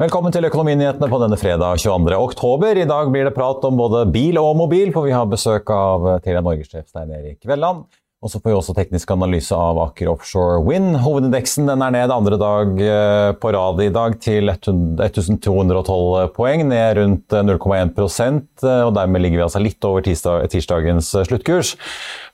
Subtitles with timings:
[0.00, 2.14] Velkommen til Økonominyhetene på denne fredag 22.
[2.16, 2.78] oktober.
[2.80, 6.06] I dag blir det prat om både bil og mobil, for vi har besøk av
[6.24, 7.82] Telia Norges-sjef Stein Erik Velland.
[8.20, 10.98] Og så får vi også teknisk analyse av Aker Offshore Wind.
[11.04, 16.96] Hovedindeksen den er ned andre dag eh, på rad i dag til 1212 poeng, ned
[16.96, 21.72] rundt 0,1 eh, og dermed ligger vi altså litt over tirsdagens eh, sluttkurs.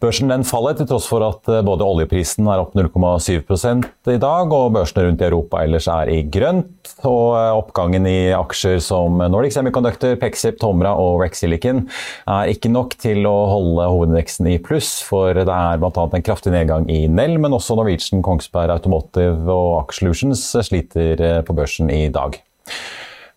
[0.03, 4.75] Børsen den faller til tross for at både oljeprisen er opp 0,7 i dag, og
[4.75, 6.93] børsene rundt i Europa ellers er i grønt.
[7.09, 11.85] Og oppgangen i aksjer som Nordic Semiconductor, Pexip, Tomra og Rex Silicon
[12.29, 16.07] er ikke nok til å holde hovedindeksen i pluss, for det er bl.a.
[16.07, 21.57] en kraftig nedgang i Nell, men også Norwegian, Kongsberg Automotive og Aksjelutions sliter eh, på
[21.57, 22.39] børsen i dag.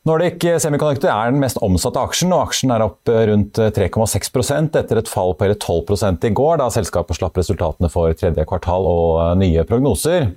[0.08, 5.09] Nordic Semiconductor er den mest omsatte aksjen, og aksjen er opp rundt 3,6% etter et
[5.12, 9.66] fall på hele 12 i går, da selskapet slapp resultatene for tredje kvartal og nye
[9.67, 10.30] prognoser.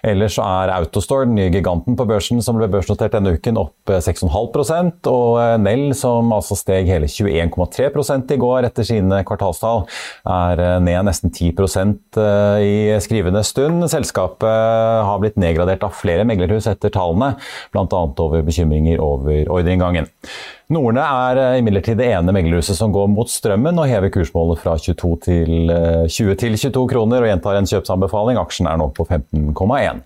[0.00, 5.10] Ellers er Autostore, den nye giganten på børsen som ble børsnotert denne uken, opp 6,5%
[5.12, 7.92] og Nell, som altså steg hele 21,3
[8.32, 9.84] i går etter sine kvartalstall,
[10.32, 13.84] er ned nesten 10 eh, i skrivende stund.
[13.92, 17.34] Selskapet har blitt nedgradert av flere meglerhus etter tallene,
[17.76, 17.84] bl.a.
[18.00, 20.08] over bekymringer over over ordreinngangen.
[20.70, 24.76] Norne er eh, imidlertid det ene meglerhuset som går mot strømmen og hever kursmålet fra
[24.78, 25.72] 22 til
[26.06, 28.38] 20 eh, til 22 kroner og gjentar en kjøpsanbefaling.
[28.38, 30.04] Aksjen er nå på 15,1.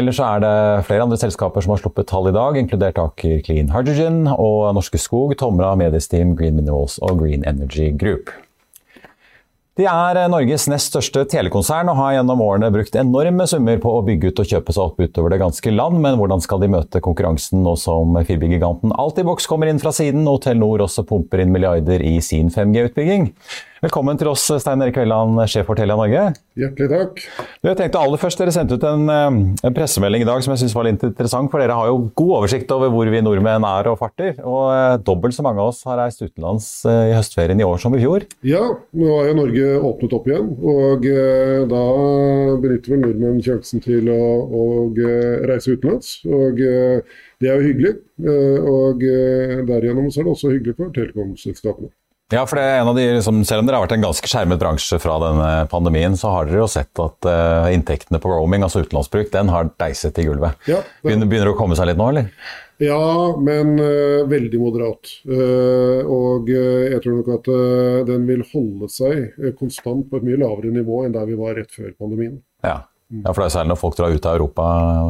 [0.00, 0.54] Ellers er det
[0.88, 5.00] flere andre selskaper som har sluppet tall i dag, inkludert Aker Clean Hydrogen og Norske
[5.02, 8.32] Skog, Tomra, Mediesteam, Green Minerals og Green Energy Group.
[9.80, 13.94] De er eh, Norges nest største telekonsern og har gjennom årene brukt enorme summer på
[13.96, 16.68] å bygge ut og kjøpe seg opp utover det ganske land, men hvordan skal de
[16.74, 21.54] møte konkurransen nå som fibergiganten Altibox kommer inn fra siden og Telenor også pumper inn
[21.54, 23.30] milliarder i sin 5G-utbygging?
[23.80, 26.34] Velkommen til oss, Stein Erik Velland, sjef for Telia Norge.
[26.60, 27.20] Hjertelig takk.
[27.64, 30.60] Jeg tenkte aller først, Dere sendte ut en, eh, en pressemelding i dag som jeg
[30.60, 31.48] synes var litt interessant.
[31.50, 34.36] For dere har jo god oversikt over hvor vi nordmenn er og farter.
[34.44, 37.80] Og eh, dobbelt så mange av oss har reist utenlands eh, i høstferien i år
[37.80, 38.26] som i fjor.
[38.44, 38.60] Ja,
[38.92, 40.52] nå har jo Norge åpnet opp igjen.
[40.60, 41.08] Og
[41.72, 41.84] da
[42.60, 44.66] benytter vel nordmenn sjansen til å, å
[45.48, 46.18] reise utenlands.
[46.28, 47.96] Og det er jo hyggelig.
[48.60, 49.08] Og
[49.72, 51.94] derigjennom så er det også hyggelig for telekomselskapene.
[52.30, 54.60] Ja, for det en av de, liksom, Selv om dere har vært en ganske skjermet
[54.60, 58.84] bransje fra denne pandemien, så har dere jo sett at uh, inntektene på roaming, altså
[58.84, 60.58] utenlandsbruk, den har deiset i gulvet.
[60.70, 62.30] Ja, begynner, begynner det å komme seg litt nå, eller?
[62.80, 63.00] Ja,
[63.36, 65.10] men uh, veldig moderat.
[65.26, 67.50] Uh, og jeg tror nok at
[68.12, 71.74] den vil holde seg konstant på et mye lavere nivå enn der vi var rett
[71.74, 72.38] før pandemien.
[72.62, 74.64] Ja, ja, for det er særlig når folk drar ut av Europa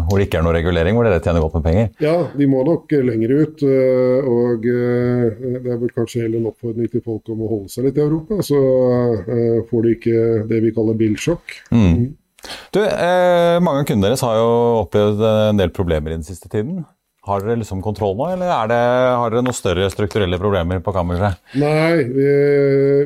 [0.08, 1.90] hvor det ikke er noe regulering, hvor dere tjener godt med penger?
[2.00, 3.64] Ja, de må nok lenger ut.
[3.66, 7.72] Eh, og eh, det er vel kanskje heller en oppfordring til folk om å holde
[7.72, 8.40] seg litt i Europa.
[8.46, 8.60] Så
[9.20, 11.60] eh, får de ikke det vi kaller bilsjokk.
[11.74, 11.84] Mm.
[11.84, 12.08] mm.
[12.72, 14.48] Du, eh, Mange av kundene deres har jo
[14.86, 16.86] opplevd en del problemer i den siste tiden.
[17.28, 18.76] Har dere liksom kontroll nå, eller det,
[19.20, 21.36] har dere noen større strukturelle problemer på kammerset?
[21.60, 22.28] Nei, vi,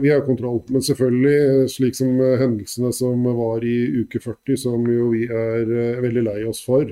[0.05, 0.61] vi, har kontroll.
[0.71, 6.03] Men selvfølgelig, slik som hendelsene som var i uke 40, som jo vi er uh,
[6.05, 6.87] veldig lei oss for,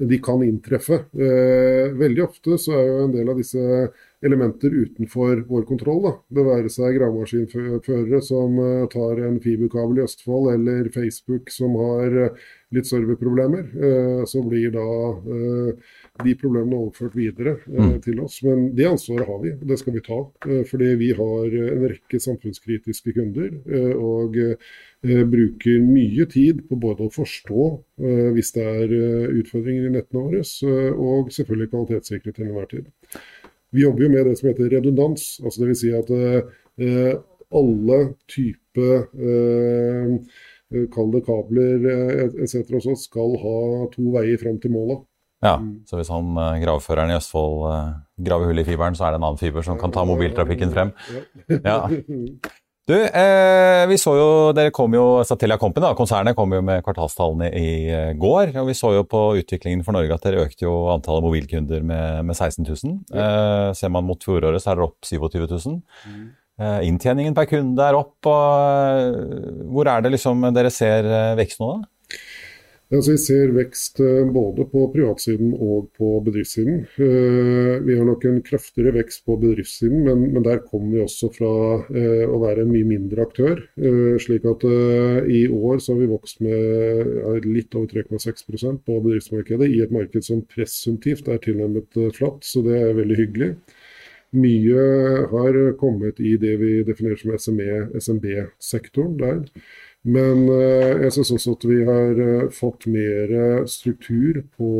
[0.00, 0.96] de kan inntreffe.
[1.12, 3.64] Veldig ofte så er jo en del av disse
[4.24, 6.00] elementer utenfor vår kontroll.
[6.06, 6.12] Da.
[6.36, 8.56] Det være seg gravemaskinførere som
[8.92, 12.16] tar en fiberkabel i Østfold, eller Facebook som har
[12.72, 13.68] litt serverproblemer.
[14.30, 14.88] Så blir da
[16.24, 17.96] de problemene overført videre eh, mm.
[18.04, 18.40] til oss.
[18.46, 20.20] Men det ansvaret har vi, det skal vi ta.
[20.46, 23.50] Eh, fordi vi har en rekke samfunnskritiske kunder.
[23.70, 27.66] Eh, og eh, bruker mye tid på både å forstå
[28.02, 30.44] eh, hvis det er eh, utfordringer i nettene våre,
[31.10, 32.88] og selvfølgelig kvalitetssikre til enhver tid.
[33.70, 35.32] Vi jobber jo med det som heter redundans.
[35.44, 35.84] altså Dvs.
[35.84, 36.10] Si at
[37.60, 37.98] alle
[38.30, 39.04] typer
[40.94, 41.86] Kall det kabler
[42.42, 42.74] etc.
[42.98, 43.54] skal ha
[43.90, 45.02] to veier fram til målet.
[45.40, 45.86] Ja, mm.
[45.88, 49.28] så hvis han gravføreren i Østfold uh, graver hull i fiberen, så er det en
[49.30, 50.92] annen fiber som kan ta mobiltrafikken frem.
[51.64, 51.84] Ja.
[52.90, 56.82] Du, eh, vi så jo, dere kom jo, Satellia Company, da, konsernet, kom jo med
[56.82, 58.50] kvartalstallene i uh, går.
[58.58, 62.24] og Vi så jo på utviklingen for Norge at dere økte jo antallet mobilkunder med,
[62.26, 62.96] med 16 000.
[63.14, 65.78] Eh, ser man mot fjoråret, så er det opp 27 000.
[66.08, 66.26] Mm.
[66.60, 68.16] Eh, inntjeningen per kunde er opp.
[68.26, 71.06] og Hvor er det liksom dere ser
[71.38, 71.89] vekst nå, da?
[72.90, 76.80] Altså, vi ser vekst eh, både på privatsiden og på bedriftssiden.
[76.98, 81.30] Eh, vi har nok en kraftigere vekst på bedriftssiden, men, men der kommer vi også
[81.36, 81.52] fra
[81.86, 83.62] eh, å være en mye mindre aktør.
[84.24, 84.66] Slik at
[85.30, 90.26] i år så har vi vokst med litt over 3,6% på bedriftsmarkedet i et marked
[90.26, 93.52] som presumptivt er tilnærmet flatt, så det er veldig hyggelig.
[94.34, 94.82] Mye
[95.30, 97.62] har kommet i det vi definerer som
[97.98, 99.40] SMB-sektoren der.
[100.08, 103.34] Men eh, jeg syns også at vi har eh, fått mer
[103.68, 104.70] struktur på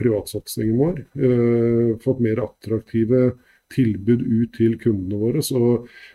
[0.00, 1.02] privatsatsingen vår.
[1.20, 3.34] Eh, fått mer attraktive
[3.74, 5.42] tilbud ut til kundene våre.
[5.44, 5.60] Så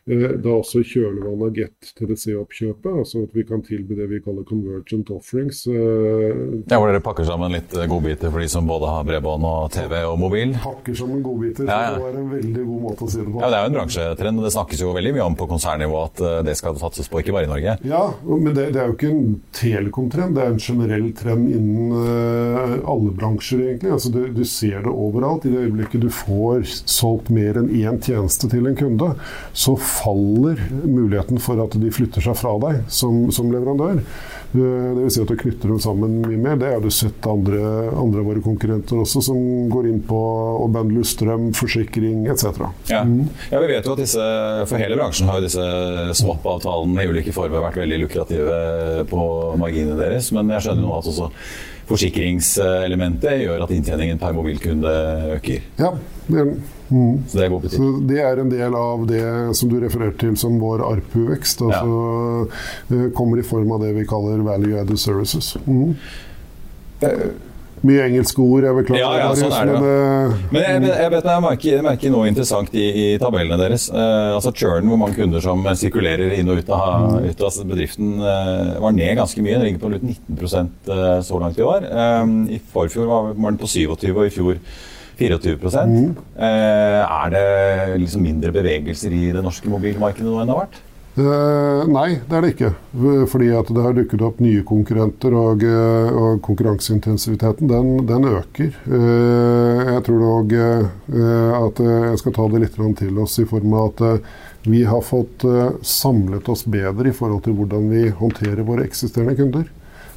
[0.09, 4.21] eh, da også i kjølvannet av Get TDC-oppkjøpet, altså at vi kan tilby det vi
[4.23, 5.65] kaller convergent offerings.
[5.67, 9.47] Eh, ja, Hvor dere pakker sammen litt eh, godbiter for de som både har bredbånd
[9.47, 10.55] og TV og mobil?
[10.63, 11.93] Pakker sammen godbiter, ja, ja.
[11.95, 13.41] det var en veldig god måte å si det på.
[13.43, 14.41] Ja, Det er jo en bransjetrend.
[14.41, 17.21] og Det snakkes jo veldig mye om på konsernnivå at eh, det skal satses på,
[17.21, 17.77] ikke bare i Norge.
[17.87, 21.93] Ja, men det, det er jo ikke en telekom-trend, det er en generell trend innen
[21.95, 23.91] uh, alle bransjer, egentlig.
[23.95, 25.45] Altså, du, du ser det overalt.
[25.45, 29.13] I det øyeblikket du får solgt mer mer enn én tjeneste til en kunde,
[29.53, 34.01] så faller muligheten for at de flytter seg fra deg som, som leverandør.
[34.55, 36.57] Eh, det vil Si at du knytter dem sammen mye mer.
[36.59, 37.59] Det har du sett andre,
[37.95, 39.39] andre av våre konkurrenter også, som
[39.71, 40.19] går inn på
[40.63, 42.65] å bundle strøm, forsikring etc.
[42.91, 43.03] Ja.
[43.05, 43.27] Mm.
[43.51, 43.61] ja.
[43.61, 44.25] vi vet jo at disse,
[44.69, 45.67] for hele bransjen har jo disse
[46.21, 49.21] swap-avtalene i ulike former vært veldig lukrative på
[49.61, 51.31] marginene deres, men jeg skjønner jo at også
[51.89, 54.95] forsikringselementet gjør at inntjeningen per mobilkunde
[55.37, 55.67] øker.
[55.77, 55.93] Ja,
[56.27, 56.63] det er den.
[56.89, 57.23] Mm.
[57.27, 59.23] Så, det så, det er en del av det
[59.57, 61.65] som du refererte til som vår ARPU-vekst.
[61.65, 62.45] Altså,
[62.91, 63.09] ja.
[63.17, 65.55] kommer i form av det vi kaller value added services.
[65.65, 65.95] Mm.
[67.85, 69.01] Mye engelske ord, jeg beklager.
[69.03, 69.79] Ja, ja, sånn er det.
[69.83, 73.87] Men, men jeg, jeg, vet, jeg, merker, jeg, merker, noe interessant i, i tabellene deres.
[73.91, 77.29] Eh, altså Churn, hvor mange kunder som sirkulerer inn og ut av, mm.
[77.29, 79.59] ut av bedriften, eh, var ned ganske mye.
[79.59, 81.87] Den ligger på rundt 19 eh, så langt i år.
[81.91, 84.61] Eh, I forfjor var den på 27, og i fjor
[85.19, 86.09] 24 mm.
[86.35, 87.45] Eh, er det
[88.01, 90.83] liksom mindre bevegelser i det norske mobilmarkedet nå enn det har vært?
[91.15, 92.69] Uh, nei, det er det ikke.
[93.31, 98.73] Fordi at det har dukket opp nye konkurrenter, og, eh, og konkurranseintensiviteten den, den øker.
[98.83, 103.77] Uh, jeg tror òg uh, at jeg skal ta det litt til oss i form
[103.79, 104.35] av at
[104.65, 105.45] vi har fått
[105.85, 109.67] samlet oss bedre i forhold til hvordan vi håndterer våre eksisterende kunder.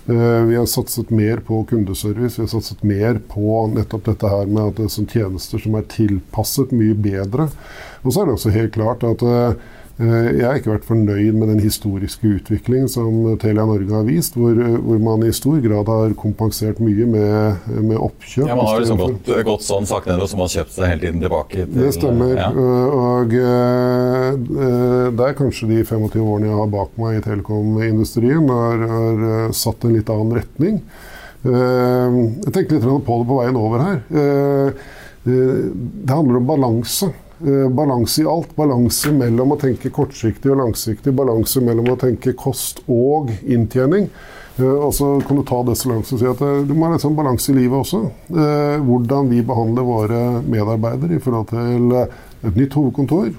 [0.08, 4.46] Eh, vi har satset mer på kundeservice, vi har satset mer på nettopp dette her
[4.49, 7.50] med at det er tjenester som er tilpasset mye bedre.
[8.00, 9.58] Og så er det også helt klart at eh,
[9.98, 14.54] jeg har ikke vært fornøyd med den historiske utviklingen som Telia Norge har vist, hvor,
[14.54, 18.46] hvor man i stor grad har kompensert mye med, med oppkjøp.
[18.46, 21.26] Ja, Man har liksom gått, gått sånn sakte nedover så har kjøpt seg hele tiden
[21.26, 21.66] tilbake.
[21.66, 22.32] Til, det stemmer.
[22.38, 22.48] Ja.
[22.54, 24.38] Og uh,
[25.18, 29.82] det er kanskje de 25 årene jeg har bak meg i telekomindustrien, har, har satt
[29.82, 30.82] en litt annen retning.
[31.42, 33.98] Jeg tenkte litt på det på veien over her.
[35.26, 37.10] Det handler om balanse.
[37.46, 38.56] Eh, balanse i alt.
[38.56, 41.14] Balanse mellom å tenke kortsiktig og langsiktig.
[41.14, 44.08] Balanse mellom å tenke kost og inntjening.
[44.58, 46.88] Eh, og så kan du ta det så langt og si at eh, du må
[46.88, 48.02] ha en sånn balanse i livet også.
[48.88, 53.31] Hvordan vi behandler våre medarbeidere i forhold til et nytt hovedkontor,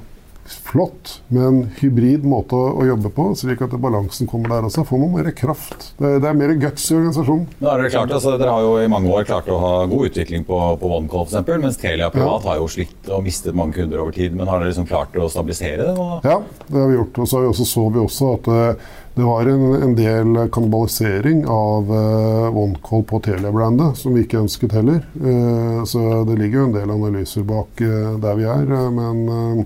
[0.50, 4.86] flott, med en hybrid måte å, jobbe på, slik at balansen kommer der også.
[4.88, 5.92] Får man mer kraft.
[6.00, 7.48] Det, det er mer guts i organisasjonen.
[7.60, 10.10] Da er det klart, altså, dere har jo i mange år klart å ha god
[10.10, 12.54] utvikling på, på OneCall f.eks., mens Telia privat ja.
[12.54, 14.38] har jo slitt og mistet mange kunder over tid.
[14.38, 15.94] Men har dere liksom klart å stabilisere det?
[15.98, 16.26] Og...
[16.26, 17.22] Ja, det har vi gjort.
[17.22, 21.42] Og så, vi også, så vi også at uh, det var en, en del kannibalisering
[21.52, 25.02] av uh, OneCall på Telia-brandet, som vi ikke ønsket heller.
[25.20, 28.70] Uh, så det ligger jo en del analyser bak uh, der vi er.
[28.96, 29.66] men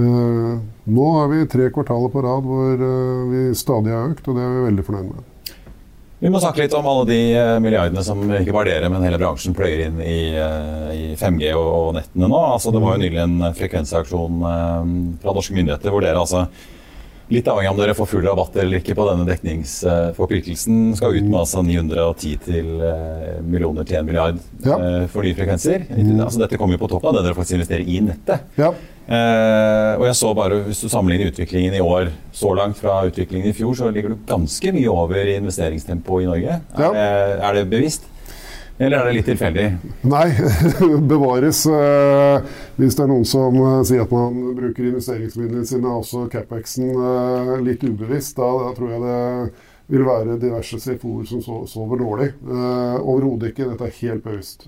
[0.00, 4.42] nå har vi tre kvartaler på rad hvor uh, vi stadig har økt, og det
[4.42, 5.30] er vi veldig fornøyd med.
[6.24, 9.18] Vi må snakke litt om alle de eh, milliardene som ikke bare dere, men hele
[9.20, 12.38] bransjen pløyer inn i, i 5G og, nettene nå.
[12.54, 14.38] Altså, det var jo nylig en frekvensaksjon
[15.20, 16.46] fra norske myndigheter hvor dere altså
[17.32, 21.28] Litt avhengig av om dere får full rabatt eller ikke på denne dekningsforpliktelsen, skal ut
[21.28, 22.72] med altså 910 til
[23.48, 24.76] millioner til 1 milliard ja.
[25.08, 25.86] for nye frekvenser.
[25.88, 26.18] Mm.
[26.18, 28.50] Altså, dette kommer jo på toppen av det dere faktisk investerer i nettet.
[28.60, 28.74] Ja.
[29.04, 33.50] Eh, og jeg så bare, Hvis du sammenligner utviklingen i år så langt fra utviklingen
[33.50, 36.60] i fjor, så ligger du ganske mye over i investeringstempo i Norge.
[36.78, 36.88] Ja.
[36.88, 38.08] Er, det, er, det, bevisst?
[38.78, 39.66] Eller er det litt tilfeldig?
[40.10, 40.24] Nei,
[41.12, 41.60] bevares.
[41.70, 46.90] Eh, hvis det er noen som eh, sier at man bruker investeringsmidlene sine, også Capex-en,
[46.90, 49.20] eh, litt ubevisst, da, tror jeg det
[49.94, 52.30] vil være diverse CFO-er som sover dårlig.
[52.42, 53.70] Eh, Overhodet ikke.
[53.70, 54.66] Dette er helt bevisst.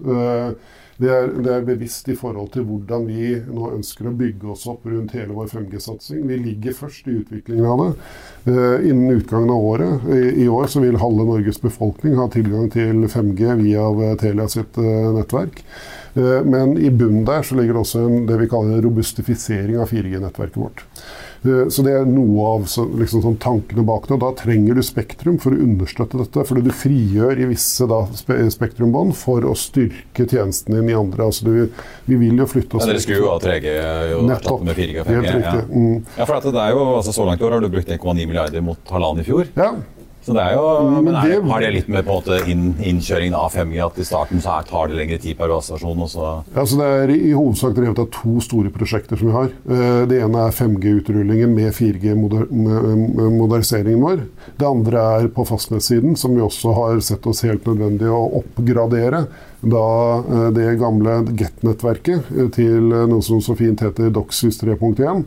[0.97, 4.65] Det er, det er, bevisst i forhold til hvordan vi nå ønsker å bygge oss
[4.71, 6.23] opp rundt hele vår 5G-satsing.
[6.29, 7.91] Vi ligger først i utviklingen av det.
[8.53, 13.05] Eh, innen utgangen av året i, i, år vil halve Norges befolkning ha tilgang til
[13.13, 15.61] 5G via Telia sitt eh, nettverk.
[16.17, 19.91] Uh, men i bunnen der så ligger det også en, det vi kaller robustifisering av
[19.93, 20.85] 4G-nettverket vårt.
[21.47, 22.67] Eh, Så det er noe av
[22.99, 24.17] liksom, sånn tankene bak det.
[24.17, 26.45] og Da trenger du Spektrum for å understøtte dette.
[26.49, 31.29] Fordi du frigjør i visse da, spektrumbånd for å styrke tjenesten din i andre.
[31.29, 33.75] Altså, du, vi vil jo flytte oss Ja, dere skulle jo ha 3G
[34.13, 34.63] jo Nettopp.
[34.63, 35.27] erstatte med 4G og 5G.
[35.27, 35.37] Ja.
[35.37, 35.77] riktig.
[35.77, 36.01] Mm.
[36.17, 38.65] Ja, for det er jo, altså Så langt i år har du brukt 1,9 milliarder
[38.65, 39.53] mot halvannen i fjor.
[39.57, 39.75] Ja,
[40.27, 42.37] Så det er jo, Men men er, det- Har det litt med på en måte
[42.51, 46.03] inn, innkjøringen av 5G at i starten så her tar det lengre tid per basestasjon?
[46.57, 49.49] Ja, så Det er i hovedsak drevet av to store prosjekter som vi har.
[49.71, 54.19] Eh, Det ene er 5G-utrullingen med 4G-moderniseringen vår.
[54.59, 59.27] Det andre er på fastnettsiden, som vi også har sett oss helt nødvendig å oppgradere.
[59.63, 65.25] Da eh, det gamle Get-nettverket eh, til noe som så fint heter Doxys 3.1.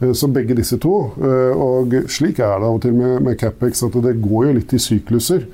[0.00, 1.12] Eh, Så begge disse to.
[1.20, 4.52] eh, Og slik er det av og til med, med Capex, at det går jo
[4.52, 5.46] litt i sykluser.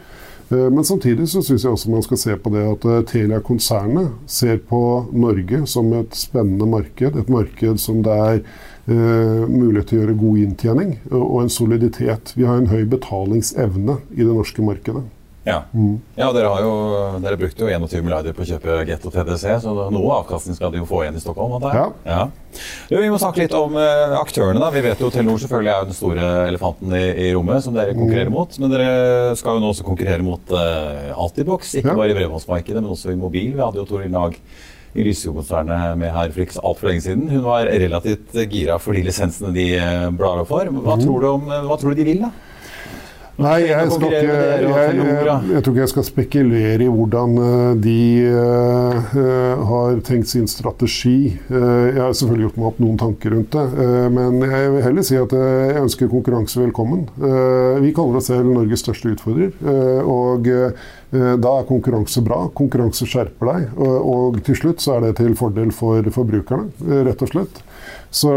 [0.52, 4.58] Eh, Men samtidig så syns jeg også man skal se på det at Telia-konsernet ser
[4.58, 7.16] på Norge som et spennende marked.
[7.16, 8.40] Et marked som det er
[8.88, 12.32] eh, mulighet til å gjøre god inntjening og en soliditet.
[12.36, 15.02] Vi har en høy betalingsevne i det norske markedet.
[15.46, 15.60] Ja.
[15.72, 16.00] Mm.
[16.18, 16.70] ja, dere, har jo,
[17.22, 20.72] dere brukte jo 21 milliarder på å kjøpe Get og TDC, så noe avkastning skal
[20.74, 21.54] de jo få igjen i Stockholm?
[21.60, 21.92] antar jeg?
[22.10, 22.24] Ja.
[22.90, 24.58] Jo, vi må snakke litt om uh, aktørene.
[24.58, 24.72] da.
[24.74, 27.94] Vi vet jo Telenor selvfølgelig er jo den store elefanten i, i rommet som dere
[27.94, 28.34] konkurrerer Mm.
[28.40, 28.58] mot.
[28.58, 31.98] Men dere skal jo nå også konkurrere mot uh, Altibox, ikke Ja.
[32.00, 33.52] bare i bredbåndsmarkedet, men også i mobil.
[33.54, 34.34] Vi hadde jo Toril Nag
[34.96, 37.26] i Lysekonsernet med her for ikke altfor lenge siden.
[37.30, 40.64] Hun var relativt gira for de lisensene de eh, blar opp for.
[40.72, 40.82] Mm.
[41.04, 42.30] Tror du om, hva tror du de vil, da?
[43.36, 47.72] Nei, jeg, skal ikke, jeg, jeg, jeg tror ikke jeg skal spekulere i hvordan eh,
[47.84, 47.96] de
[48.30, 49.18] eh,
[49.70, 51.34] har tenkt sin strategi.
[51.50, 53.66] Uh, jeg har selvfølgelig gjort meg opp noen tanker rundt det.
[53.76, 57.04] uh, men jeg vil heller si at jeg ønsker konkurranse velkommen.
[57.84, 59.52] Vi kaller oss selv Norges største utfordrer.
[60.06, 60.48] og
[61.12, 62.46] da er konkurranse bra.
[62.56, 63.68] Konkurranse skjerper deg.
[63.76, 66.70] Og, og til slutt så er det til fordel for forbrukerne,
[67.06, 67.62] rett og slett.
[68.10, 68.32] Så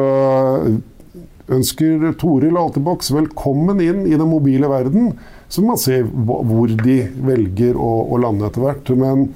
[1.55, 5.13] ønsker Toril Alteboks velkommen inn i den mobile verden.
[5.49, 8.91] Så må man se hvor de velger å, å lande etter hvert.
[8.99, 9.29] Men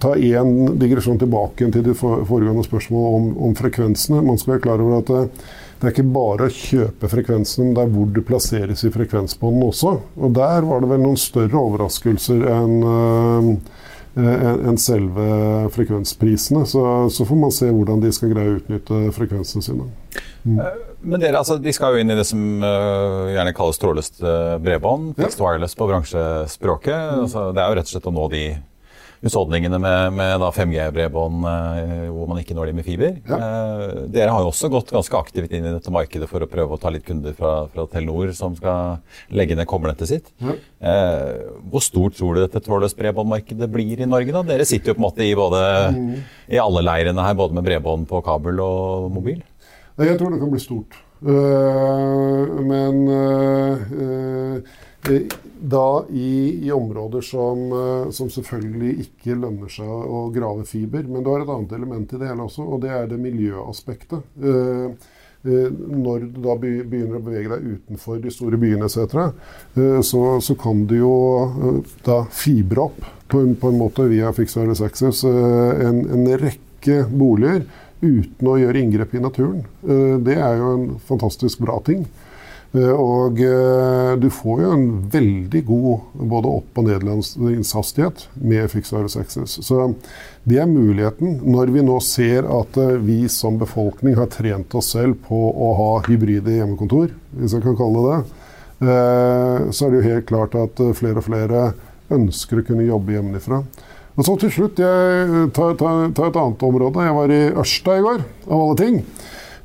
[0.00, 4.22] ta én digresjon tilbake til for- foregående spørsmål om, om frekvensene.
[4.24, 5.24] Man skal være klar over at det,
[5.80, 9.70] det er ikke bare å kjøpe frekvensene, men det er hvor det plasseres i frekvensbåndene
[9.72, 9.94] også.
[10.20, 13.54] Og der var det vel noen større overraskelser enn enn
[14.70, 15.24] enn selve
[15.70, 16.64] frekvensprisene.
[16.66, 16.82] Så,
[17.14, 19.86] så får man se hvordan de skal greie å utnytte frekvensene sine.
[20.44, 24.56] Men dere, altså, de skal jo inn i det som uh, gjerne kalles trådløst øh,
[24.64, 25.12] bredbånd.
[25.14, 25.26] Ja.
[25.26, 26.96] Fixed wireless på bransjespråket.
[27.24, 28.44] Altså, det er jo rett og slett å nå de
[29.20, 33.18] husholdningene med, med 5G-bredbånd uh, hvor man ikke når de med fiber.
[33.20, 33.82] Eh,
[34.12, 36.80] dere har jo også gått ganske aktivt inn i dette markedet for å prøve å
[36.80, 39.00] ta litt kunder fra, fra Telenor som skal
[39.36, 40.32] legge ned kobbernettet sitt.
[40.40, 40.56] Ja.
[40.80, 44.32] Eh, hvor stort tror du dette trådløst bredbåndmarkedet blir i Norge?
[44.36, 44.44] da?
[44.54, 45.62] Dere sitter jo på en måte i, både,
[46.48, 49.44] i alle leirene her, både med bredbånd på kabel og mobil.
[50.00, 50.96] Jeg tror det kan bli stort.
[51.20, 53.78] Eh, men eh,
[55.12, 55.22] eh,
[55.60, 57.72] da i, i områder som,
[58.12, 61.04] som selvfølgelig ikke lønner seg å grave fiber.
[61.08, 64.40] Men du har et annet element i det hele også, og det er det miljøaspektet.
[65.40, 69.32] Når du da begynner å bevege deg utenfor de store byene etc.,
[70.04, 71.14] så, så kan du jo
[72.04, 73.00] da fibre opp
[73.32, 77.64] på en, på en måte via Fixed Wireless Access en, en rekke boliger
[78.00, 79.64] uten å gjøre inngrep i naturen.
[79.86, 82.06] Eh, Det er jo en fantastisk bra ting.
[82.72, 88.92] Eh, Og eh, du får jo en veldig god både opp- og nedlandingshastighet med Fixed
[88.94, 89.58] Wireless Access.
[89.66, 89.94] Så
[90.44, 91.40] det er muligheten.
[91.44, 95.90] Når vi nå ser at vi som befolkning har trent oss selv på å ha
[96.08, 98.20] hybride hjemmekontor, hvis jeg kan kalle det
[98.80, 101.64] det, så er det jo helt klart at flere og flere
[102.10, 103.58] ønsker å kunne jobbe hjemmefra.
[104.18, 107.04] Og så til slutt, jeg tar, tar, tar et annet område.
[107.06, 108.98] Jeg var i Ørsta i går, av alle ting.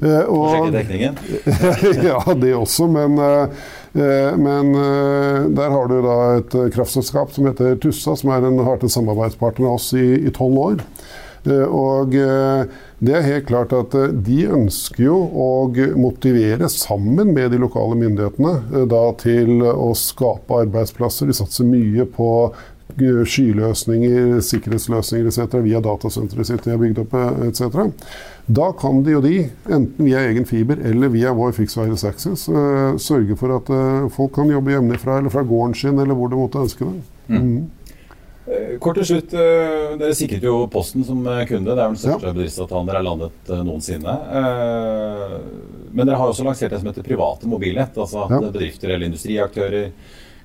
[0.03, 1.17] Eh, og- Sjekke dekningen.
[2.09, 7.31] ja, det også, men, eh, eh, men eh, der har du da et eh, kraftselskap
[7.35, 10.83] som heter Tussa, som er en, harde samarbeidspartner av oss i tolv år.
[11.47, 12.67] Eh, Og eh,
[13.05, 15.49] det er helt klart at eh, de ønsker jo å
[15.99, 21.29] motivere sammen med de lokale myndighetene eh, da til å skape arbeidsplasser.
[21.31, 22.63] De satser mye på eh,
[22.95, 25.57] skyløsninger, sikkerhetsløsninger etc.
[25.65, 27.89] via datasenteret sitt de har bygd opp eh, etc.
[28.47, 29.33] Da kan de jo de,
[29.67, 34.09] enten via egen fiber eller via vår Fixed Wireless Access, eh, sørge for at eh,
[34.15, 37.01] folk kan jobbe hjemmefra eller fra gården sin eller hvor de måtte ønske det.
[38.45, 41.65] Eh, Kort til slutt, Dere sikret jo Posten som kunde.
[41.65, 42.33] Det er vel den største Ja.
[42.35, 44.13] bedriftsavtalen dere har landet noensinne.
[44.37, 45.39] Eh,
[45.95, 47.97] Men dere har også lansert det som heter private mobilnett.
[47.97, 48.39] Altså at Ja.
[48.51, 49.89] bedrifter eller industriaktører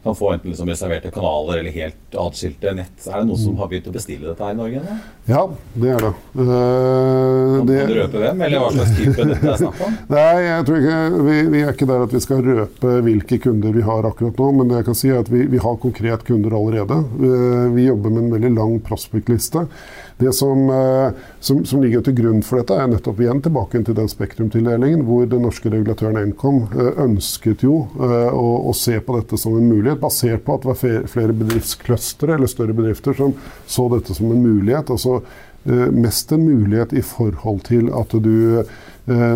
[0.02, 3.02] kan få enten liksom reserverte kanaler eller helt atskilte nett.
[3.04, 4.80] Er det noen som har begynt å bestille dette her i Norge?
[4.86, 4.96] Da?
[5.28, 5.42] Ja,
[5.74, 6.12] det er det.
[6.32, 7.78] Uh, kan, det...
[7.90, 9.98] du røpe hvem, eller hva slags type dette er snakk om?
[10.14, 13.76] Nei, jeg tror ikke, vi, vi, er ikke der at vi skal røpe hvilke kunder
[13.76, 14.50] vi har akkurat nå.
[14.56, 17.00] Men det jeg kan si er at vi, vi har konkret kunder allerede.
[17.20, 19.66] Uh, vi jobber med en veldig lang prospect-liste.
[20.20, 23.96] Det som, uh, som, som, ligger til grunn for dette, er nettopp igjen tilbake til
[23.96, 26.66] den spektrumtildelingen, hvor den norske regulatøren Nkom
[27.00, 31.08] ønsket jo å, å se på dette som en mulighet basert på at det var
[31.08, 33.34] flere bedriftsclustere eller større bedrifter som
[33.66, 34.90] så dette som en mulighet.
[34.90, 35.20] altså
[35.64, 38.72] eh, Mest en mulighet i forhold til at du eh,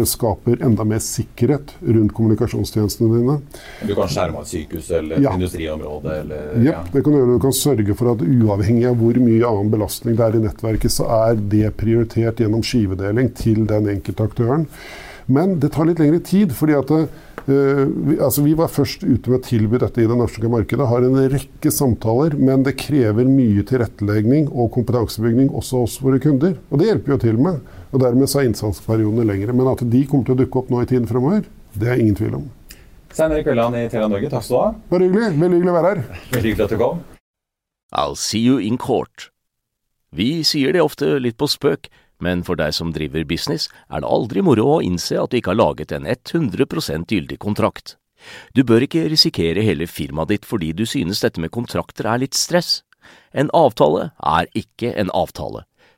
[0.07, 3.37] skaper enda mer sikkerhet rundt kommunikasjonstjenestene dine.
[3.83, 5.35] Du kan skjerme et sykehus eller et ja.
[5.35, 6.19] industriområde?
[6.23, 6.76] Eller, ja.
[6.78, 7.38] Yep, det kan du gjøre.
[7.38, 10.95] Du kan sørge for at uavhengig av hvor mye annen belastning det er i nettverket,
[10.95, 14.69] så er det prioritert gjennom skivedeling til den enkelte aktøren.
[15.26, 16.52] Men det tar litt lengre tid.
[16.54, 16.99] fordi at
[17.45, 20.87] Uh, vi, altså vi, var først ute med å tilby dette i det norske markedet.
[20.88, 26.54] Har en rekke samtaler, men det krever mye tilrettelegging og kompetansebygging også hos våre kunder.
[26.71, 27.61] Og det hjelper jo til med.
[27.95, 29.55] Og dermed så er innsatsperiodene lengre.
[29.57, 31.47] Men at de kommer til å dukke opp nå i tiden fremover,
[31.79, 32.47] det er ingen tvil om.
[33.15, 34.71] Stein Erik Velland i Telia Norge, takk skal du ha.
[34.91, 35.29] Bare hyggelig.
[35.39, 36.23] Veldig hyggelig å være her.
[36.35, 37.05] Veldig hyggelig at du kom.
[37.95, 39.31] I'll see you in court.
[40.15, 41.87] Vi sier det ofte litt på spøk
[42.25, 45.53] men for deg som driver business, er det aldri moro å innse at du ikke
[45.53, 47.97] har laget en 100% gyldig kontrakt.
[48.57, 52.39] Du bør ikke risikere hele firmaet ditt fordi du synes dette med kontrakter er litt
[52.39, 52.83] stress.
[53.37, 55.67] En avtale er ikke en avtale.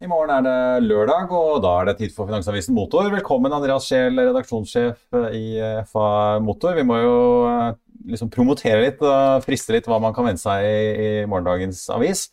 [0.00, 3.10] I morgen er det lørdag, og da er det tid for Finansavisen Motor.
[3.12, 5.58] Velkommen, Andreas Scheel, redaksjonssjef i
[5.90, 6.04] FA
[6.40, 6.72] Motor.
[6.78, 7.18] Vi må jo
[7.50, 7.74] eh,
[8.08, 12.30] liksom promotere litt og friste litt hva man kan vente seg i, morgendagens avis.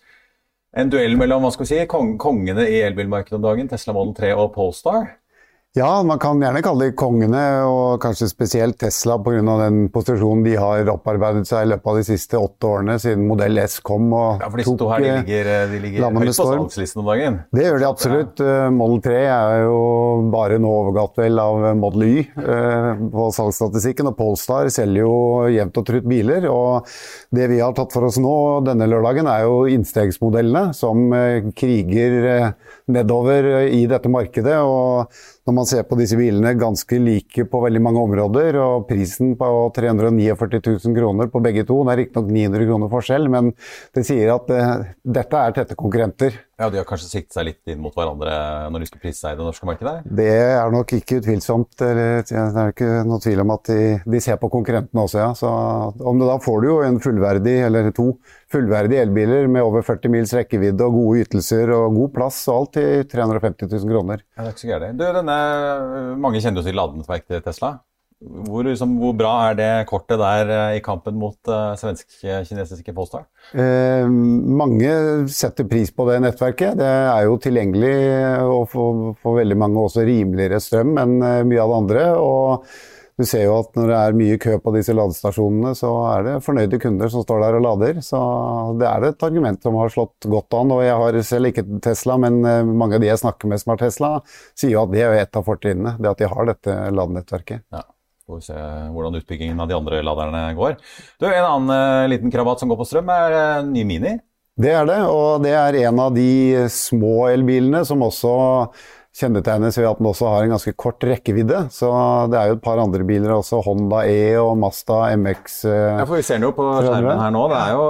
[0.80, 4.16] En duell mellom hva skal vi si, kong, kongene i elbilmarkedet om dagen, Tesla Model
[4.16, 5.17] 3 og Polestar.
[5.78, 9.42] Ja, man kan gjerne kalle de kongene, og kanskje spesielt Tesla pga.
[9.60, 13.62] den posisjonen de har opparbeidet seg i løpet av de siste åtte årene, siden modell
[13.62, 16.34] S kom og ja, for disse to her, de ligger, eh, de ligger høyt på
[16.40, 17.38] salgslisten om dagen.
[17.54, 18.42] Det gjør de absolutt.
[18.42, 18.56] Ja.
[18.64, 19.78] Eh, model 3 er jo
[20.34, 25.14] bare nå overgått vel av Model Y eh, på salgsstatistikken, og Polestar selger jo
[25.54, 26.50] jevnt og trutt biler.
[26.50, 26.90] og
[27.30, 28.36] Det vi har tatt for oss nå
[28.66, 31.06] denne lørdagen, er jo innstegsmodellene som
[31.54, 32.56] kriger
[32.90, 34.58] nedover i dette markedet.
[34.58, 35.14] og
[35.48, 38.58] når man ser på disse bilene, ganske like på veldig mange områder.
[38.60, 41.80] Og prisen på 349 000 kroner på begge to.
[41.88, 43.54] Det er riktignok 900 kroner forskjell, men
[43.96, 44.74] det sier at uh,
[45.20, 46.36] dette er tette konkurrenter.
[46.58, 48.34] Ja, De har kanskje siktet seg litt inn mot hverandre
[48.74, 50.00] når de skal prise seg i det norske markedet?
[50.10, 51.70] Det er nok ikke utvilsomt.
[51.78, 55.30] Det er ikke noe tvil om at de, de ser på konkurrentene også, ja.
[55.38, 55.52] Så
[56.02, 58.08] om det da får du jo en fullverdig, eller to
[58.50, 62.74] fullverdige elbiler med over 40 mils rekkevidde og gode ytelser og god plass og alt
[62.80, 64.26] til 350 000 kroner.
[64.34, 65.06] Ja, det er ikke så gærent.
[66.26, 67.76] Mange kjenner jo til ladenettverk til Tesla.
[68.18, 73.28] Hvor, liksom, hvor, bra er det kortet der eh, i kampen mot uh, svensk-kinesiske Polestar?
[73.54, 74.90] Eh, mange
[75.30, 76.80] setter pris på det nettverket.
[76.80, 77.96] Det er jo tilgjengelig
[78.42, 82.06] og for, for veldig mange også rimeligere strøm enn mye av det andre.
[82.18, 82.66] og
[83.18, 86.34] du ser jo at når det er mye kø på disse ladestasjonene, så er det
[86.46, 88.02] fornøyde kunder som står der og lader.
[88.06, 88.20] Så
[88.78, 90.74] det er et argument som har slått godt an.
[90.76, 92.38] Og jeg har selv ikke Tesla, men
[92.78, 94.12] mange av de jeg snakker med som har Tesla,
[94.54, 95.96] sier jo at det er et av fortrinnene.
[95.98, 97.66] Det at de har dette ladenettverket.
[97.74, 97.88] Ja.
[98.28, 98.62] Får vi se
[98.92, 100.74] hvordan utbyggingen av de andre laderne går.
[101.16, 104.18] Du, En annen uh, liten krabat som går på strøm, er uh, ny Mini.
[104.60, 108.34] Det er det, og det er en av de små elbilene som også
[109.16, 111.70] kjennetegnes ved at den også har en ganske kort rekkevidde.
[111.72, 111.88] Så
[112.34, 115.62] det er jo et par andre biler også, Honda E og Mazda MX.
[115.64, 117.46] Uh, ja, for Vi ser den jo på skjermen her nå.
[117.54, 117.86] Det er jo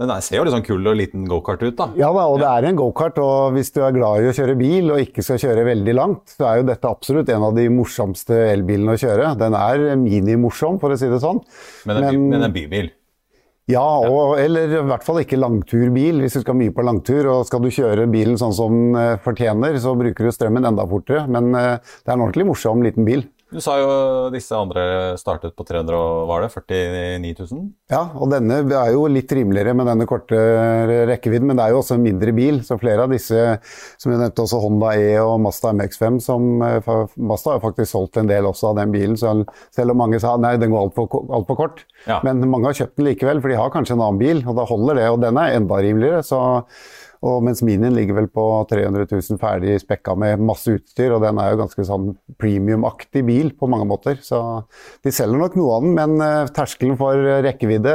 [0.00, 1.90] den ser jo litt sånn kul og liten gokart ut, da.
[2.00, 3.18] Ja da, og det er en gokart.
[3.22, 6.32] Og hvis du er glad i å kjøre bil og ikke skal kjøre veldig langt,
[6.32, 9.34] så er jo dette absolutt en av de morsomste elbilene å kjøre.
[9.38, 11.42] Den er minimorsom, for å si det sånn.
[11.86, 12.90] Men en, men, men en bybil?
[13.70, 17.28] Ja, og, eller i hvert fall ikke langturbil hvis du skal mye på langtur.
[17.30, 20.88] Og skal du kjøre bilen sånn som den eh, fortjener, så bruker du strømmen enda
[20.88, 21.28] fortere.
[21.30, 23.28] Men eh, det er en ordentlig morsom liten bil.
[23.52, 23.88] Du sa jo
[24.32, 24.82] disse andre
[25.20, 27.66] startet på 300 og var det 49 000?
[27.92, 30.38] Ja, og denne er jo litt rimeligere med denne korte
[31.10, 32.62] rekkevidden, men det er jo også en mindre bil.
[32.64, 33.58] Så flere av disse,
[34.00, 38.16] som jeg nevnte også Honda E og Mazda MX5, som eh, Mazda har faktisk solgt
[38.22, 41.50] en del også av den bilen, selv om mange sa nei, den går altfor alt
[41.50, 41.84] for kort.
[42.08, 42.22] Ja.
[42.24, 44.68] Men mange har kjøpt den likevel, for de har kanskje en annen bil, og da
[44.72, 45.08] holder det.
[45.12, 46.24] Og den er enda rimeligere.
[46.24, 46.40] så
[47.22, 51.38] og mens Minien ligger vel på 300 000 ferdig spekka med masse utstyr, og den
[51.38, 54.18] er jo ganske sånn premium-aktig bil på mange måter.
[54.26, 54.40] Så
[55.06, 57.94] de selger nok noe av den, men uh, terskelen for rekkevidde,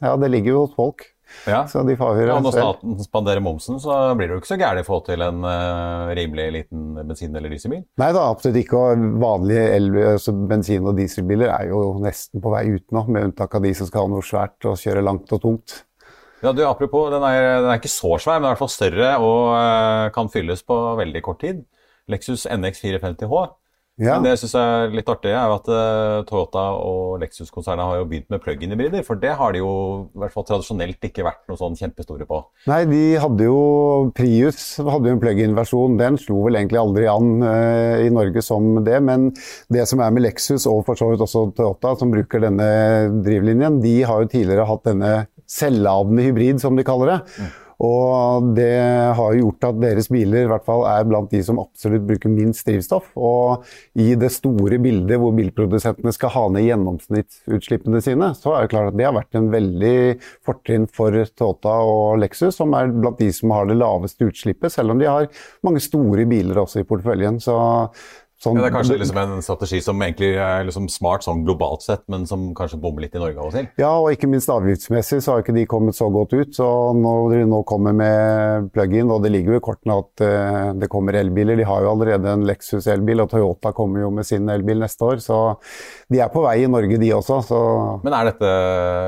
[0.00, 1.12] ja, det ligger jo hos folk.
[1.46, 1.66] Ja.
[1.68, 4.82] Så de får ja, Når staten spanderer momsen, så blir det jo ikke så gærent
[4.82, 7.84] i forhold til en uh, rimelig liten bensin- eller dieselbil?
[8.00, 8.82] Nei da, absolutt ikke.
[8.82, 13.30] Og vanlige el altså bensin- og dieselbiler er jo nesten på vei ut nå, med
[13.30, 15.80] unntak av de som skal ha noe svært og kjøre langt og tungt.
[16.42, 19.14] Ja, du, Apropos, den er, den er, ikke så svær, men i hvert fall større
[19.22, 21.62] og uh, kan fylles på veldig kort tid.
[22.10, 23.42] Lexus NX 450H.
[24.00, 24.16] Ja.
[24.16, 27.98] Men det jeg syns er litt artig, er jo at uh, Toyota og Lexus-konsernet har
[28.00, 29.04] jo begynt med plug-in-hybrider.
[29.04, 29.72] For det har de jo
[30.08, 32.40] i hvert fall tradisjonelt ikke vært noe sånn kjempestore på.
[32.72, 33.58] Nei, de hadde jo
[34.16, 35.98] Prius hadde jo en plug-in-versjon.
[36.00, 38.96] Den slo vel egentlig aldri an uh, i Norge som det.
[39.04, 39.28] Men
[39.72, 42.72] det som er med Lexus, og for så vidt også Toyota, som bruker denne
[43.20, 45.12] drivlinjen, de har jo tidligere hatt denne
[45.52, 47.18] selvladende hybrid, som de kaller det.
[47.38, 47.58] Mm.
[47.82, 48.78] Og det
[49.18, 52.68] har gjort at deres biler i hvert fall er blant de som absolutt bruker minst
[52.68, 53.08] drivstoff.
[53.18, 53.64] Og
[53.98, 58.92] i det store bildet hvor bilprodusentene skal ha ned gjennomsnittsutslippene sine, så er det klart
[58.92, 59.96] at det har vært en veldig
[60.46, 64.94] fortrinn for Toyota og Lexus, som er blant de som har det laveste utslippet, selv
[64.94, 65.30] om de har
[65.66, 67.42] mange store biler også i porteføljen.
[67.42, 67.56] Så
[68.42, 71.84] Sånn, ja, det er kanskje liksom en strategi som egentlig er liksom smart sånn globalt
[71.84, 73.68] sett, men som kanskje bommer litt i Norge av og til?
[73.78, 76.50] Ja, og ikke minst avgiftsmessig så har ikke de kommet så godt ut.
[76.56, 76.66] Så
[76.98, 80.90] når de nå kommer med plug-in, og det ligger jo i kortene at uh, det
[80.90, 84.50] kommer elbiler De har jo allerede en Lexus elbil, og Toyota kommer jo med sin
[84.50, 85.22] elbil neste år.
[85.22, 85.38] Så
[86.10, 87.38] de er på vei i Norge, de også.
[87.46, 87.62] Så.
[88.02, 88.52] Men er dette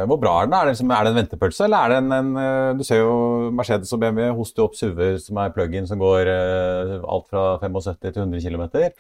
[0.07, 0.57] Hvor bra er den?
[0.61, 3.03] Er det, liksom, er det en ventepølse, eller er det en, en, eh, Du ser
[3.03, 7.47] jo Mercedes og BMW hoster opp SUV-er som er plug-in, som går uh, alt fra
[7.67, 8.93] 75 til 100 km.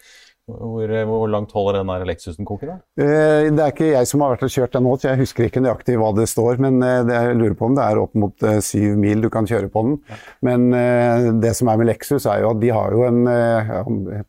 [0.44, 2.74] Hvor, eh, hvor, langt holder den der Lexusen koker?
[2.74, 2.74] da?
[3.00, 5.46] Eh, det er ikke jeg som har vært og kjørt den nå, så jeg husker
[5.46, 6.60] ikke nøyaktig hva det står.
[6.60, 9.48] Men eh, det, jeg lurer på om det er opp mot syv mil du kan
[9.48, 9.96] kjøre på den.
[10.10, 10.20] Ja.
[10.44, 10.68] Men
[11.40, 13.80] det som er med Lexus, er jo at de har jo en ja,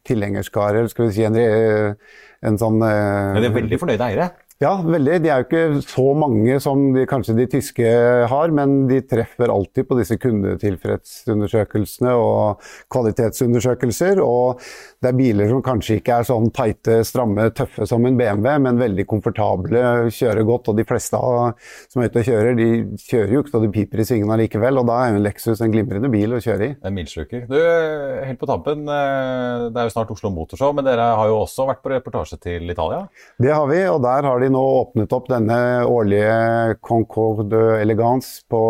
[0.08, 4.32] tilhengerskare, eller skal vi si en, en sånn Men De er veldig fornøyde eiere?
[4.64, 5.18] Ja, veldig.
[5.20, 7.90] De er jo ikke så mange som de, kanskje de tyske
[8.32, 14.22] har, men de treffer alltid på disse kundetilfredsundersøkelsene og kvalitetsundersøkelser.
[14.24, 14.64] Og
[15.06, 18.82] det er biler som kanskje ikke er sånn tighte, stramme, tøffe som en BMW, men
[18.82, 19.82] veldig komfortable,
[20.14, 20.72] kjører godt.
[20.72, 22.70] Og de fleste som er ute og kjører, de
[23.06, 24.82] kjører jo ikke så de piper i svingene likevel.
[24.82, 26.76] Og da er jo en Lexus en glimrende bil å kjøre i.
[26.82, 27.46] En milsluker.
[27.52, 31.42] Du, helt på tampen, eh, det er jo snart Oslo Motorshow, men dere har jo
[31.44, 33.04] også vært på reportasje til Italia?
[33.42, 38.64] Det har vi, og der har de nå åpnet opp denne årlige Concorde Elegance på,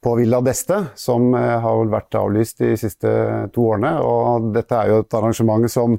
[0.00, 3.10] på Villa d'Este, som eh, har vært avlyst de siste
[3.54, 3.92] to årene.
[4.00, 5.98] Og dette er jo et arrangement som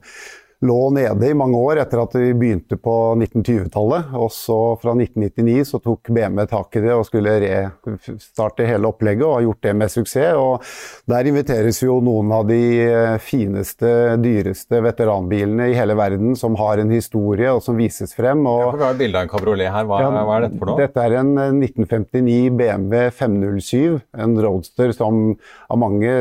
[0.61, 4.11] lå nede i mange år etter at vi begynte på 1920-tallet.
[4.17, 9.25] Og så fra 1999 så tok BMW tak i det og skulle restarte hele opplegget,
[9.25, 10.37] og har gjort det med suksess.
[10.37, 10.61] Og
[11.09, 13.89] der inviteres jo noen av de eh, fineste,
[14.21, 18.45] dyreste veteranbilene i hele verden som har en historie og som vises frem.
[18.45, 19.89] Og, ja, bilde av en kabriolet her.
[19.89, 20.81] Hva, ja, hva, er dette for noe?
[20.81, 23.97] Dette er en 1959 eh, BMW 507,
[24.27, 25.23] en roadster som
[25.71, 26.13] av mange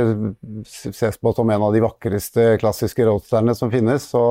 [0.65, 4.09] ses på som en av de vakreste klassiske roadsterne som finnes.
[4.09, 4.30] Så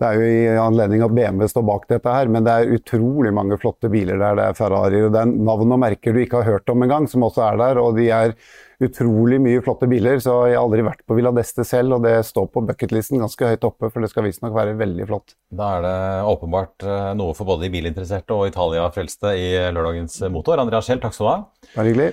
[0.00, 3.32] det er jo i anledning at BMW står bak dette her, men det er utrolig
[3.34, 4.38] mange flotte biler der.
[4.38, 7.08] Det er Ferrari, og det er navn og merker du ikke har hørt om engang,
[7.10, 7.82] som også er der.
[7.82, 8.36] Og de er
[8.82, 12.16] utrolig mye flotte biler, så jeg har aldri vært på Villa d'Este selv, og det
[12.26, 15.36] står på bucketlisten ganske høyt oppe, for det skal visstnok være veldig flott.
[15.54, 15.96] Da er det
[16.34, 20.62] åpenbart eh, noe for både de bilinteresserte og Italia-frelste i lørdagens motor.
[20.62, 21.38] Andreas Kjell, takk skal du ha.
[21.74, 22.12] Bare hyggelig.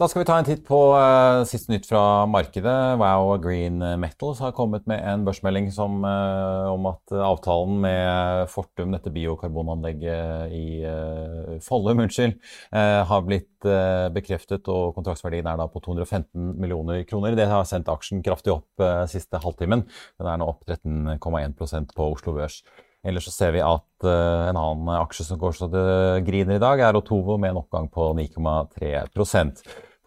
[0.00, 2.76] Da skal vi ta en titt på uh, siste nytt fra markedet.
[2.96, 8.94] Wow Green Metals har kommet med en børsmelding som, uh, om at avtalen med Fortum,
[8.96, 12.38] dette biokarbonanlegget i uh, Follum, unnskyld,
[12.72, 13.68] har blitt
[14.16, 17.36] bekreftet, og kontraktsverdien er da på 215 millioner kroner.
[17.36, 19.84] Det har sendt aksjen kraftig opp siste halvtimen.
[20.16, 22.62] Den er nå opp 13,1% på Oslo Børs.
[23.04, 25.84] Ellers så ser vi at uh, en annen aksje som går så det
[26.24, 28.96] griner i dag, er Otovo med en oppgang på 9,3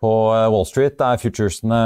[0.03, 1.79] på eh, Wall Street er futuresene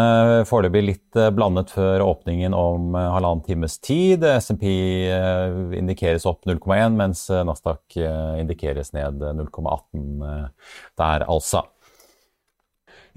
[0.50, 4.26] foreløpig litt eh, blandet før åpningen om eh, halvannen times tid.
[4.42, 4.66] SMP
[5.78, 7.98] indikeres opp 0,1, mens Nasdaq
[8.42, 10.22] indikeres ned 0,18
[10.98, 11.68] der, altså.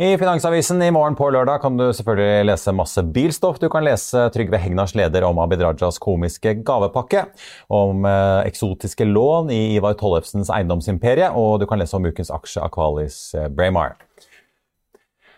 [0.01, 3.59] I Finansavisen i morgen på lørdag kan du selvfølgelig lese masse bilstoff.
[3.61, 7.27] Du kan lese Trygve Hegnars leder om Abid Rajas komiske gavepakke,
[7.69, 13.27] om eksotiske lån i Ivar Tollefsens eiendomsimperie, og du kan lese om ukens aksje Aqualis
[13.53, 13.99] Braemar.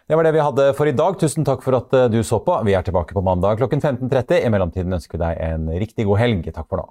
[0.09, 1.19] Det var det vi hadde for i dag.
[1.21, 2.59] Tusen takk for at eh, du så på.
[2.67, 4.43] Vi er tilbake på mandag klokken 15.30.
[4.43, 6.53] I mellomtiden ønsker vi deg en riktig god helg.
[6.53, 6.91] Takk for nå.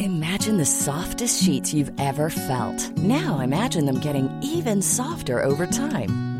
[0.00, 2.90] Imagine the softest sheets you've ever felt.
[2.98, 6.33] Now imagine them getting even softer over time.